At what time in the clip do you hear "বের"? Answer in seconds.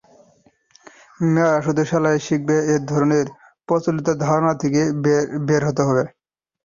5.47-5.61